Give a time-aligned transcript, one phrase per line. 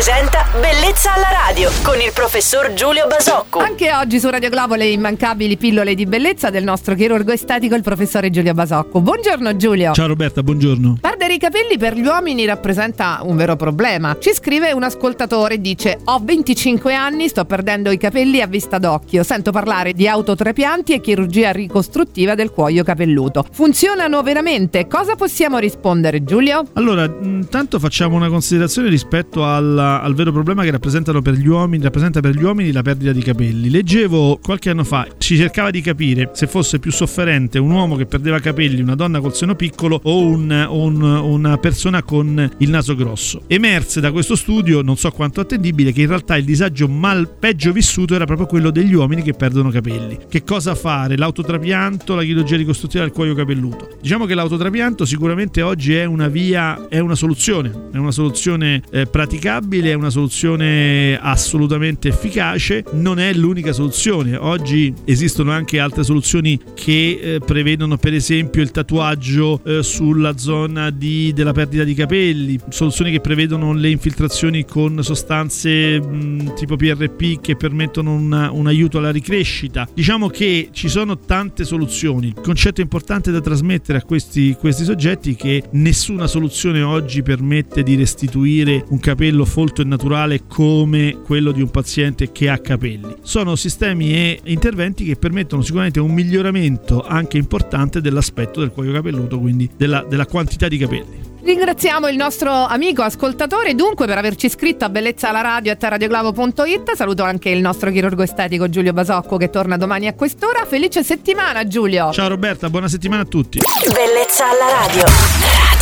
[0.00, 3.58] presenta Bellezza alla radio con il professor Giulio Basocco.
[3.58, 7.82] Anche oggi su Radio Globo le immancabili pillole di bellezza del nostro chirurgo estetico, il
[7.82, 9.02] professore Giulio Basocco.
[9.02, 9.92] Buongiorno Giulio.
[9.92, 11.00] Ciao Roberta, buongiorno.
[11.30, 14.16] Perdere i capelli per gli uomini rappresenta un vero problema.
[14.18, 19.22] Ci scrive un ascoltatore dice: Ho 25 anni, sto perdendo i capelli a vista d'occhio.
[19.22, 23.44] Sento parlare di autotrapianti e chirurgia ricostruttiva del cuoio capelluto.
[23.52, 24.88] Funzionano veramente?
[24.88, 26.64] Cosa possiamo rispondere, Giulio?
[26.72, 31.82] Allora, intanto facciamo una considerazione rispetto al, al vero problema che rappresentano per gli uomini,
[31.82, 33.70] rappresenta per gli uomini la perdita di capelli.
[33.70, 38.06] Leggevo qualche anno fa, si cercava di capire se fosse più sofferente un uomo che
[38.06, 42.94] perdeva capelli, una donna col seno piccolo o, un, un, una persona con il naso
[42.94, 43.42] grosso.
[43.46, 47.72] Emerse da questo studio, non so quanto attendibile, che in realtà il disagio mal peggio
[47.72, 50.18] vissuto era proprio quello degli uomini che perdono capelli.
[50.28, 51.16] Che cosa fare?
[51.16, 53.88] L'autotrapianto, la chirurgia ricostruttiva del cuoio capelluto.
[54.00, 59.06] Diciamo che l'autotrapianto sicuramente oggi è una via, è una soluzione, è una soluzione eh,
[59.06, 64.36] praticabile, è una soluzione assolutamente efficace, non è l'unica soluzione.
[64.36, 70.90] Oggi esistono anche altre soluzioni che eh, prevedono per esempio il tatuaggio eh, sulla zona
[70.90, 77.40] di, della perdita di capelli, soluzioni che prevedono le infiltrazioni con sostanze mh, tipo PRP
[77.40, 79.88] che permettono una, un aiuto alla ricrescita.
[79.92, 82.28] Diciamo che ci sono tante soluzioni.
[82.28, 87.82] Il concetto importante da trasmettere a questi, questi soggetti è che nessuna soluzione oggi permette
[87.82, 93.14] di restituire un capello folto e naturale come quello di un paziente che ha capelli.
[93.22, 99.38] Sono sistemi e interventi che permettono sicuramente un miglioramento anche importante dell'aspetto del cuoio capelluto,
[99.38, 100.99] quindi della, della quantità di capelli.
[101.42, 106.94] Ringraziamo il nostro amico ascoltatore dunque per averci iscritto a Bellezza alla radio e radioclavo.it.
[106.94, 110.66] Saluto anche il nostro chirurgo estetico Giulio Basocco che torna domani a quest'ora.
[110.66, 112.12] Felice settimana Giulio.
[112.12, 113.58] Ciao Roberta, buona settimana a tutti.
[113.92, 115.02] Bellezza alla radio.
[115.02, 115.79] Radio